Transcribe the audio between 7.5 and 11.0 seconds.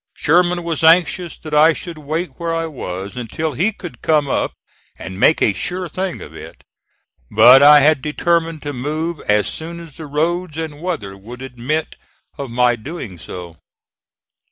I had determined to move as soon as the roads and